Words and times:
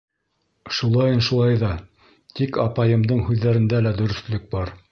Шулайын 0.77 1.19
шулай 1.27 1.59
ҙа, 1.65 1.69
тик 2.39 2.57
апайымдың 2.65 3.21
һүҙҙәрендә 3.29 3.83
лә 3.89 3.93
дөрөҫлөк 4.01 4.49
бар. 4.57 4.73